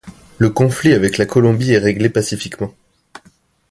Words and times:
Le 0.39 0.49
conflit 0.49 0.93
avec 0.93 1.19
la 1.19 1.27
Colombie 1.27 1.73
est 1.73 1.77
réglé 1.77 2.09
pacifiquement. 2.09 2.73